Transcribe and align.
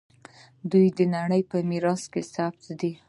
دوی 0.71 0.87
د 0.97 0.99
نړۍ 1.15 1.41
په 1.51 1.57
میراث 1.69 2.03
کې 2.11 2.21
ثبت 2.33 2.65
دي. 2.79 2.91